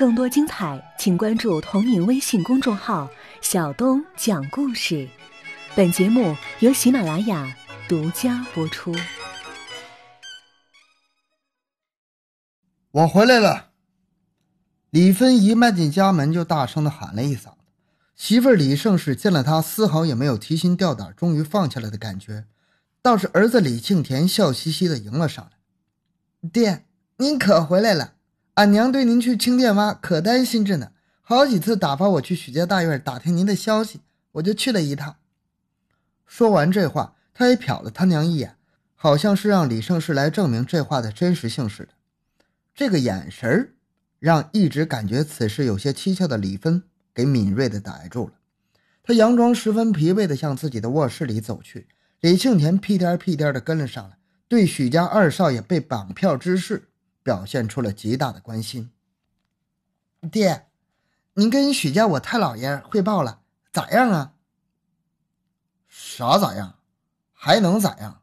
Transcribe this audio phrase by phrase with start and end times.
[0.00, 3.06] 更多精彩，请关注同名微信公众号
[3.42, 5.06] “小东讲故事”。
[5.76, 7.54] 本节目由喜马拉雅
[7.86, 8.96] 独家播出。
[12.92, 13.72] 我回来了。
[14.88, 17.56] 李芬一迈进家门，就大声的喊了一嗓子。
[18.16, 22.46] 媳妇儿李胜氏见了他，丝毫也没有提心吊胆、终于放下来的感觉，
[23.02, 26.86] 倒是儿子李庆田笑嘻嘻的迎了上来：“爹，
[27.18, 28.14] 您可回来了。”
[28.60, 30.92] 俺娘对您去青店洼可担心着呢，
[31.22, 34.00] 好几次打发我去许家大院打听您的消息，
[34.32, 35.16] 我就去了一趟。
[36.26, 38.56] 说完这话，他也瞟了他娘一眼，
[38.94, 41.92] 好像是让李胜世来证明这话的真实性似的。
[42.74, 43.72] 这个眼神儿，
[44.18, 46.82] 让一直感觉此事有些蹊跷的李芬
[47.14, 48.34] 给敏锐的逮住了。
[49.02, 51.88] 他佯装十分疲惫的向自己的卧室里走去，
[52.20, 56.88] 李庆田屁颠屁颠的跟了上来，对许家二少爷被绑票之事。
[57.22, 58.90] 表现出了极大的关心。
[60.30, 60.68] 爹，
[61.34, 64.34] 您跟许家我太老爷汇报了，咋样啊？
[65.88, 66.78] 啥咋样？
[67.32, 68.22] 还能咋样？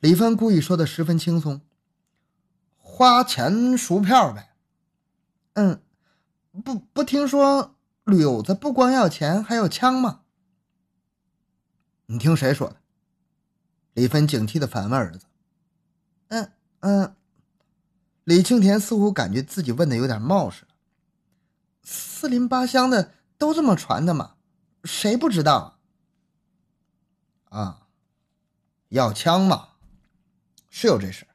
[0.00, 1.60] 李芬故意说的十分轻松。
[2.76, 4.54] 花钱赎票呗。
[5.54, 5.82] 嗯，
[6.64, 10.22] 不不，听说柳子不光要钱，还要枪吗？
[12.06, 12.76] 你听谁说的？
[13.94, 15.26] 李芬警惕的反问儿子。
[16.28, 17.16] 嗯嗯。
[18.28, 20.68] 李庆田似乎感觉自己问的有点冒失了。
[21.82, 24.34] 四邻八乡的都这么传的吗？
[24.84, 25.78] 谁不知道
[27.48, 27.86] 啊？
[28.90, 29.68] 要枪嘛，
[30.68, 31.26] 是有这事。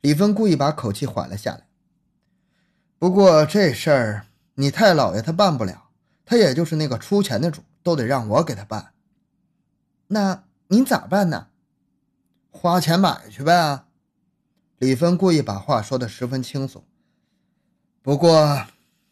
[0.00, 1.68] 李芬故意把口气缓了下来。
[2.98, 5.90] 不过这事儿你太老爷他办不了，
[6.24, 8.94] 他也就是那个出钱的主，都得让我给他办。
[10.06, 11.48] 那您咋办呢？
[12.50, 13.84] 花钱买去呗。
[14.78, 16.84] 李芬故意把话说得十分轻松，
[18.00, 18.64] 不过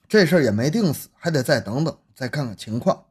[0.08, 3.06] 这事儿也没定死，还得再等等，再看看情况。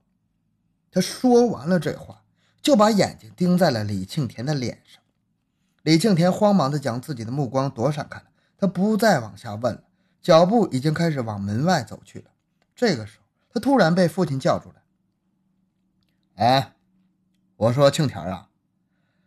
[0.89, 2.23] 他说完了这话，
[2.61, 5.03] 就把眼睛盯在了李庆田的脸上。
[5.81, 8.27] 李庆田慌忙地将自己的目光躲闪开了，
[8.57, 9.83] 他不再往下问了，
[10.21, 12.31] 脚步已经开始往门外走去了。
[12.73, 14.75] 这个时候，他突然被父亲叫住了
[16.35, 16.73] ：“哎，
[17.57, 18.47] 我说庆田啊，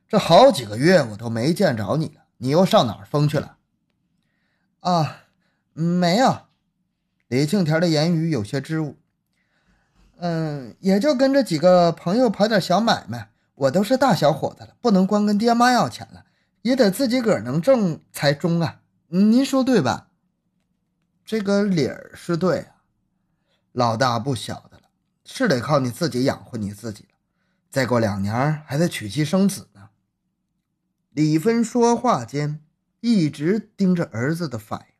[0.08, 3.56] 这好几个月我都没见着你。”你又上哪儿疯去了？
[4.80, 5.24] 啊，
[5.72, 6.46] 没有。
[7.28, 8.96] 李庆田的言语有些支吾。
[10.16, 13.30] 嗯，也就跟着几个朋友跑点小买卖。
[13.54, 16.24] 我都是大小伙子了，不能光跟爹妈要钱了，
[16.62, 18.80] 也得自己个儿能挣才中啊。
[19.08, 20.08] 您说对吧？
[21.24, 22.76] 这个理儿是对啊，
[23.72, 24.84] 老大不小的了，
[25.24, 27.10] 是得靠你自己养活你自己了。
[27.68, 29.66] 再过两年还得娶妻生子。
[31.18, 32.60] 李芬说话间，
[33.00, 34.94] 一直盯着儿子的反应。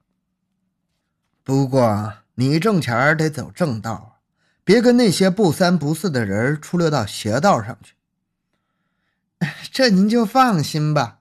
[1.44, 4.18] 不过，你挣钱得走正道，
[4.64, 7.94] 别跟那些不三不四的人出溜到邪道上去。
[9.70, 11.20] 这您就放心吧。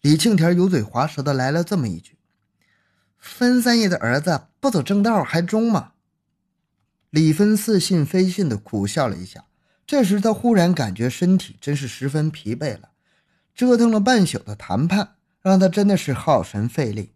[0.00, 2.18] 李庆田油嘴滑舌的来了这么一句
[3.16, 5.92] ：“分三爷的儿子不走正道还中吗？”
[7.10, 9.44] 李芬似信非信的苦笑了一下。
[9.86, 12.88] 这时，他忽然感觉身体真是十分疲惫了。
[13.54, 17.12] 折腾了半宿的谈判，让他真的是耗神费力。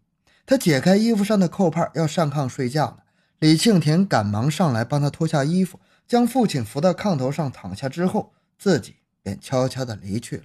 [0.47, 3.05] 他解开衣服上的扣帕，要上炕睡觉了。
[3.41, 10.45] 李庆田赶忙上来帮他脱下衣服，将父亲扶到炕头上躺下之后，自己便悄悄地离去了。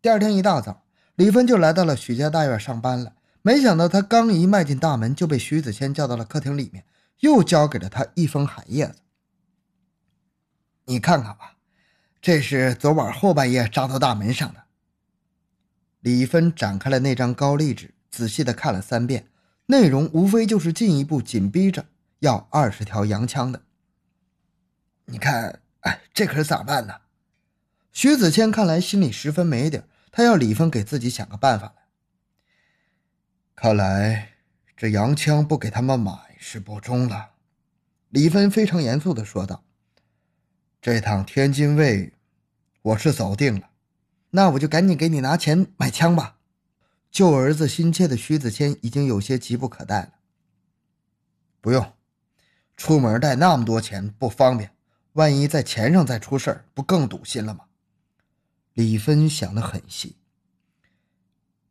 [0.00, 3.12] 第二天一大早，李芬就来到了许家大院上班了。
[3.42, 6.84] 没想到他刚一迈进大门，就被徐子谦叫到了客厅里面，
[7.20, 9.00] 又交给了他一封海叶子。
[10.86, 11.56] 你看看吧。
[12.22, 14.64] 这是昨晚后半夜扎到大门上的。
[16.00, 19.28] 李芬展开了那张高丽纸，仔细的看了三遍，
[19.66, 21.86] 内容无非就是进一步紧逼着
[22.18, 23.62] 要二十条洋枪的。
[25.06, 26.94] 你看，哎，这可是咋办呢？
[27.90, 29.82] 徐子谦看来心里十分没底，
[30.12, 31.82] 他要李芬给自己想个办法来。
[33.56, 34.32] 看来
[34.76, 37.30] 这洋枪不给他们买是不中了。
[38.10, 39.64] 李芬非常严肃的说道。
[40.82, 42.14] 这趟天津卫，
[42.80, 43.68] 我是走定了，
[44.30, 46.38] 那我就赶紧给你拿钱买枪吧。
[47.10, 50.12] 救儿子心切的徐子谦已经有些急不可待了。
[51.60, 51.92] 不用，
[52.78, 54.70] 出门带那么多钱不方便，
[55.12, 57.66] 万一在钱上再出事儿，不更堵心了吗？
[58.72, 60.16] 李芬想得很细，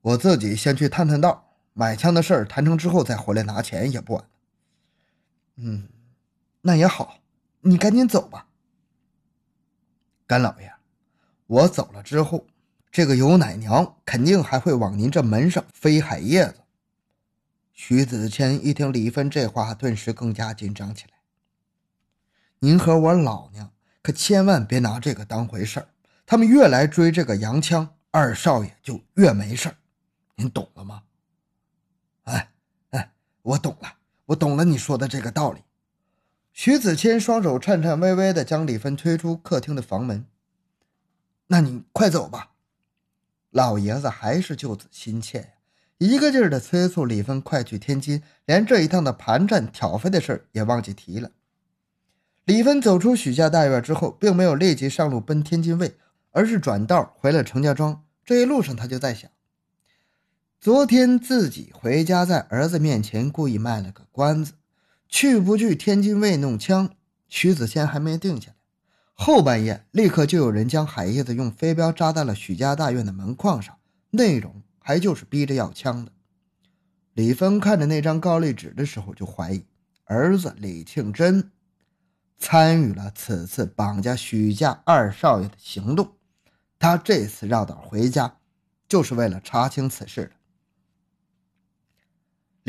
[0.02, 4.24] 我自己先去探探道，买枪的事儿谈成之后再回来拿钱也不晚。
[5.56, 5.90] 嗯，
[6.62, 7.22] 那也好，
[7.62, 8.46] 你赶紧走吧。
[10.30, 10.72] 干老爷，
[11.48, 12.46] 我走了之后，
[12.92, 16.62] 这个尤奶娘肯定还会往您这门上飞海叶子。
[17.74, 21.14] 徐子谦一听李芬这话，顿时更加紧张起来。
[22.60, 23.72] 您和我老娘
[24.04, 25.90] 可千万别拿这个当回事儿。
[26.28, 29.76] 他们越来追这个洋枪，二少爷就越没事儿，
[30.36, 31.02] 您懂了吗？
[32.26, 32.52] 哎
[32.92, 33.12] 哎，
[33.42, 33.92] 我懂了，
[34.26, 35.64] 我懂了你说的这个道理。
[36.62, 40.26] 徐子谦双手颤颤巍巍地将李芬推出客厅的房门。
[41.48, 42.52] 那你快走吧。
[43.50, 45.48] 老爷子还是救子心切呀。
[46.00, 51.32] 一个劲儿的催促李芬快去天津，连这一趟的盘缠挑费的事也忘记提了。
[52.44, 55.96] 李芬走出许家大院之后，并没有立即上路奔天津卫，
[56.32, 58.04] 而是转道回了程家庄。
[58.26, 59.32] 这一路上，他就在想：
[60.60, 64.52] 昨天自己回家，在儿子面前故意卖了个关子，
[65.10, 66.92] 去不去天津卫弄枪？
[67.28, 68.56] 徐子谦还没定下来。
[69.14, 73.78] 后半夜，立刻就有人将海叶子用飞镖扎在了许家大院的门框上，
[74.12, 74.64] 内容。
[74.82, 76.12] 还就是逼着要枪的。
[77.14, 79.64] 李芬看着那张高丽纸的时候，就怀疑
[80.06, 81.52] 儿子李庆珍
[82.40, 86.14] 参与了此次绑架许家二少爷的行动。
[86.80, 88.38] 他这次绕道回家，
[88.88, 90.32] 就是为了查清此事的。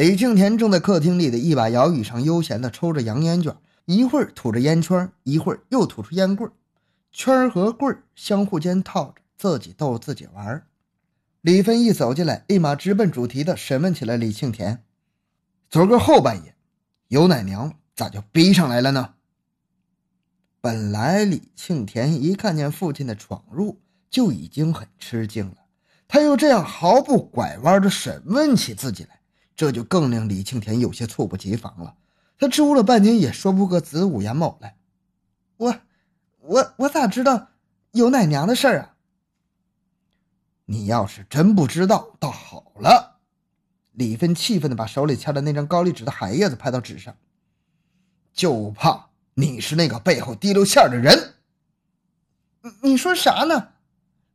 [0.00, 3.54] 李庆田正在客厅里的一把摇椅上悠闲地抽着洋烟卷，
[3.84, 6.50] 一会儿吐着烟圈，一会儿又吐出烟棍
[7.12, 10.66] 圈和棍相互间套着，自己逗自己玩
[11.42, 14.82] 李芬一走进来，立马直奔主题的审问起了李庆田
[15.68, 16.54] ：“昨个后半夜，
[17.08, 19.16] 尤奶娘咋就逼上来了呢？”
[20.62, 25.56] 本来李庆田一看见父亲的闯入，就已经很吃惊了，
[26.08, 29.19] 他又这样毫不拐弯的审问起自己来，
[29.60, 31.94] 这就更令李庆田有些猝不及防了。
[32.38, 34.78] 他支吾了半天，也说不个子午言卯来。
[35.58, 35.76] 我、
[36.38, 37.48] 我、我咋知道
[37.90, 38.94] 有奶娘的事儿啊？
[40.64, 43.18] 你要是真不知道，倒好了。
[43.92, 47.14] 李芬气愤地把手里掐的那张高丽纸的海叶子拍到纸上，
[48.32, 51.34] 就怕你是那个背后滴溜线的人。
[52.80, 53.68] 你说啥呢？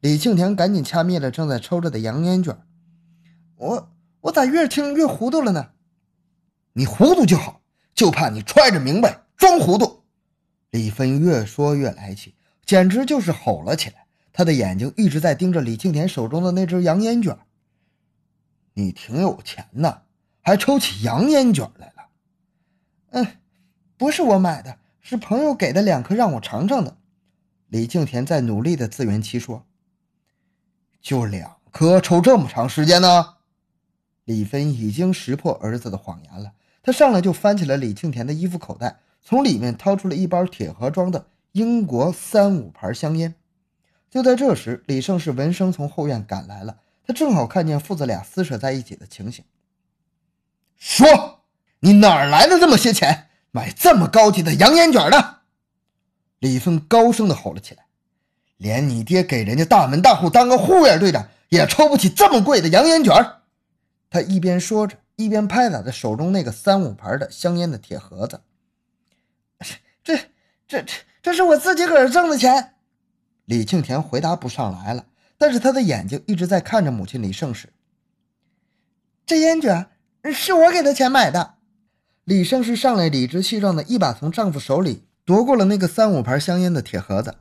[0.01, 2.55] 李庆田赶紧掐灭了正在抽着的洋烟卷。
[3.55, 3.89] 我
[4.25, 5.69] 我咋越听越糊涂了呢？
[6.73, 7.61] 你糊涂就好，
[7.93, 10.03] 就怕你揣着明白装糊涂。
[10.71, 12.33] 李芬越说越来气，
[12.65, 14.07] 简直就是吼了起来。
[14.33, 17.37] 他的眼睛一直在盯着李庆田手中的那只洋烟卷。
[18.73, 20.01] 你挺有钱呐，
[20.41, 22.09] 还抽起洋烟卷来了。
[23.11, 23.27] 嗯，
[23.95, 26.97] 不是我买的，是朋友给的两颗让我尝尝的。
[27.67, 29.63] 李庆田在努力的自圆其说。
[30.99, 33.34] 就两颗，抽这么长时间呢？
[34.25, 36.51] 李芬已经识破儿子的谎言了，
[36.83, 43.35] 他上来就翻起了李庆田的衣服口袋，从里面掏出了一包铁盒装的英国三五牌香烟。
[44.09, 46.77] 就在这时，李胜是闻声从后院赶来了。
[47.07, 49.45] 他正好看见父子俩撕扯在一起的情形。
[50.75, 51.41] 说
[51.81, 55.41] ：“你哪来的这么些钱，买这么高级的洋烟卷的？”
[56.39, 57.85] 李芬高声的吼了起来
[58.57, 63.13] ：“连你爹给人家大门大户当个护院队长，也抽不起这么贵的洋烟卷。”
[64.15, 68.39] 他一边说着，一边拍打着手中那个三五牌的香烟的铁盒子。
[70.01, 70.15] “这、
[70.65, 70.85] 这、这、
[71.21, 72.75] 这是我自己个儿挣的钱。”
[73.43, 75.07] 李庆田回答不上来了，
[75.37, 77.73] 但是他的眼睛一直在看着母亲李胜时。
[79.25, 79.87] 这烟卷
[80.33, 81.55] 是我给他钱买的。
[82.23, 87.35] 李胜是上来理直气壮的一把从丈夫手里夺过了那个三五牌香烟的铁盒子。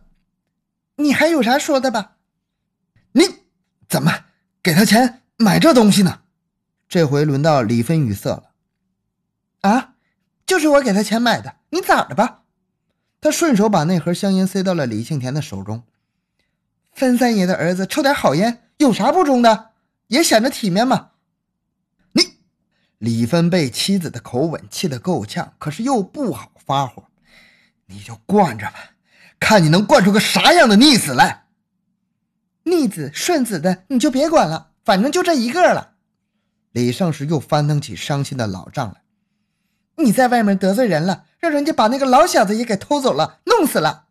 [0.97, 2.17] 你还有啥说的吧？
[3.13, 3.23] 你
[3.89, 4.25] 怎么
[4.61, 6.23] 给他钱买这东西呢？
[6.95, 8.53] 这回轮到李芬语塞了。
[9.63, 9.95] 啊，
[10.47, 12.43] 就是我给他钱买的，你咋的吧？
[13.21, 15.83] 他顺手把那盒香烟塞到了李庆田的手中。
[16.93, 19.71] 分三爷的儿子抽点好烟，有啥不中的？
[20.07, 21.11] 也显得体面嘛。
[22.13, 22.37] 你
[22.99, 27.03] 李芬被妻子的口吻气得够呛，可是又不好发火。
[27.87, 28.75] 你就惯着吧，
[29.41, 31.47] 看你能惯出个啥样的逆子来。
[32.63, 35.94] 逆子顺子的你就别管了，反正就这一个了。
[36.75, 39.03] 李胜时又翻腾起伤心的老账来。
[40.05, 44.07] 你在外面得罪人了，让人家把那个老小子也给偷走了，弄死了。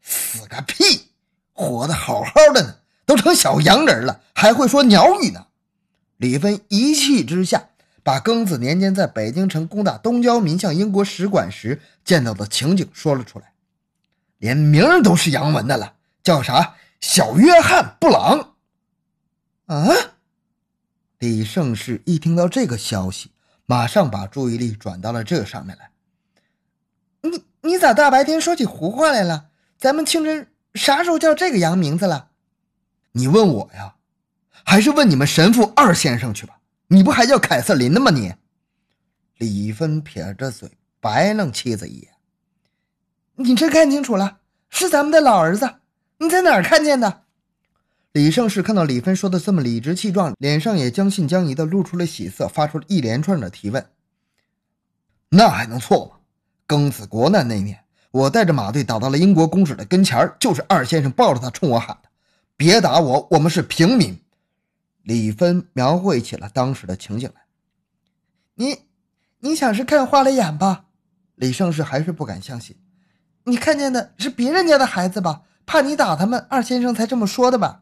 [0.00, 1.10] 死个屁！
[1.52, 5.48] 活得好好的呢，都成小洋人了，还会说鸟语呢。
[6.16, 7.68] 李芬一气之下，
[8.02, 13.52] 把庚子年间在北京城攻打东交民向英国使馆时见到的情景说了出来，
[14.38, 16.76] 连名都是洋文的了，叫啥？
[17.02, 18.54] 小约翰·布朗。
[19.66, 19.86] 啊！
[21.22, 23.30] 李胜士一听到这个消息，
[23.66, 25.88] 马上把注意力转到了这上面来。
[27.20, 29.50] 你你咋大白天说起胡话来了？
[29.78, 30.48] 咱们清真。
[30.74, 32.30] 啥时候叫这个洋名字了？
[33.12, 33.94] 你问我呀，
[34.64, 36.58] 还是问你们神父二先生去吧？
[36.88, 38.10] 你不还叫凯瑟琳的吗？
[38.10, 38.34] 你
[39.38, 42.12] 李芬撇着嘴白愣妻子一眼
[43.36, 44.38] ：“你这看清楚了，
[44.70, 45.72] 是咱们的老儿子。
[46.18, 47.21] 你在哪儿看见的？”
[48.12, 53.86] 李胜世看到李芬说的这么理直气壮，脸上也将信将疑的露出了喜色，发出了一连串的提问
[55.30, 56.16] ：“那还能错吗？
[56.68, 62.10] 庚子国难那年，我带着马队打到了英国公使的跟前就是二先生抱着他冲我喊的
[62.54, 64.20] ：‘别打我，我们是平民。’”
[65.04, 67.42] 李芬描绘起了当时的情景来。
[68.56, 68.80] 你，
[69.40, 70.84] 你想是看花了眼吧？
[71.34, 72.76] 李胜世还是不敢相信，
[73.44, 75.44] 你看见的是别人家的孩子吧？
[75.64, 77.78] 怕你打他们，二先生才这么说的吧？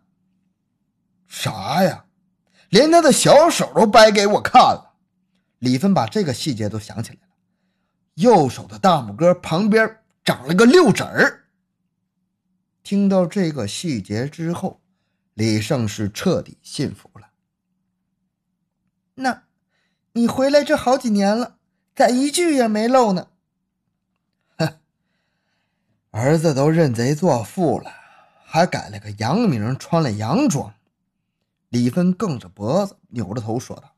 [1.31, 2.05] 啥呀？
[2.69, 4.95] 连他的小手都掰给我看了。
[5.59, 7.29] 李芬把这个细节都想起来了，
[8.15, 11.47] 右手的大拇哥旁边长了个六指儿。
[12.83, 14.81] 听到这个细节之后，
[15.35, 17.31] 李胜是彻底信服了。
[19.15, 19.43] 那，
[20.13, 21.57] 你回来这好几年了，
[21.95, 23.29] 咋一句也没漏呢？
[24.57, 24.79] 哼，
[26.11, 27.93] 儿子都认贼作父了，
[28.45, 30.73] 还改了个洋名，穿了洋装。
[31.71, 33.95] 李芬梗着脖子，扭着头说道：“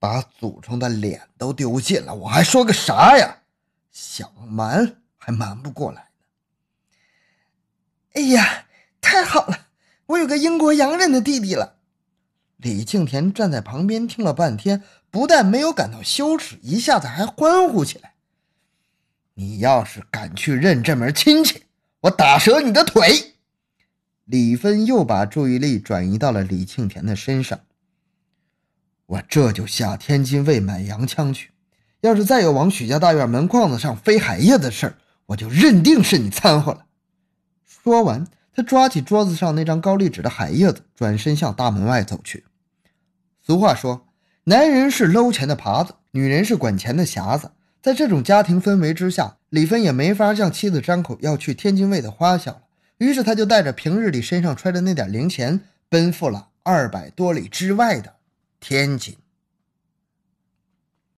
[0.00, 3.42] 把祖宗的脸都丢尽了，我还说个啥呀？
[3.90, 6.08] 想瞒还瞒不过来呢。”
[8.14, 8.66] 哎呀，
[9.00, 9.68] 太好了，
[10.06, 11.76] 我有个英国洋人的弟弟了。
[12.56, 18.14] 李庆田站在旁边听了半天，不但没有感到羞耻，一下子还欢呼起来
[19.34, 21.64] ：“你要是敢去认这门亲戚，
[22.00, 23.34] 我打折你的腿！”
[24.30, 27.60] 李芬又把注意力转移到了李庆田的身上。
[29.06, 31.52] 我这就下天津卫买洋枪去。
[32.02, 34.94] 要是再有往许家大院门框子上飞海叶的事儿，
[35.24, 36.84] 我就认定是你掺和了。
[37.64, 42.44] 说完，他抓起桌子上那张高丽纸的海叶子，转身向大门外走去。
[43.40, 44.08] 俗话说，
[44.44, 47.52] 男人是搂钱的耙子，女人是管钱的匣子。
[47.80, 52.60] 在这种家庭氛围之下，李芬也没法向妻子张口要去天津卫的花销了。
[52.98, 58.16] 于是他就带着平日里身上揣着那点零钱，奔赴了二百多里之外的
[58.60, 59.16] 天津。